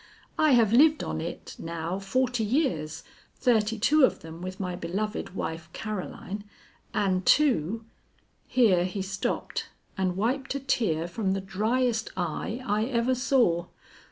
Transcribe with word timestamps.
"I 0.39 0.53
have 0.53 0.73
lived 0.73 1.03
on 1.03 1.21
it 1.21 1.55
now 1.59 1.99
forty 1.99 2.43
years, 2.43 3.03
thirty 3.35 3.77
two 3.77 4.03
of 4.03 4.21
them 4.21 4.41
with 4.41 4.59
my 4.59 4.75
beloved 4.75 5.35
wife 5.35 5.69
Caroline, 5.73 6.43
and 6.91 7.23
two" 7.23 7.85
Here 8.47 8.83
he 8.85 9.03
stopped 9.03 9.69
and 9.95 10.17
wiped 10.17 10.55
a 10.55 10.59
tear 10.59 11.07
from 11.07 11.33
the 11.33 11.39
dryest 11.41 12.09
eye 12.17 12.63
I 12.65 12.85
ever 12.85 13.13
saw. 13.13 13.67